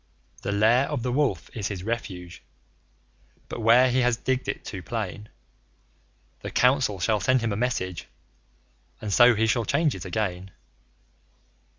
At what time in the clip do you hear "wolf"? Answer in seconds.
1.11-1.55